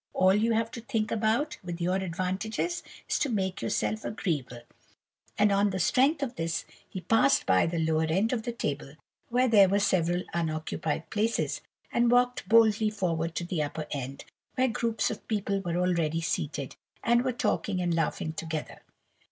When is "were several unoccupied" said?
9.69-11.11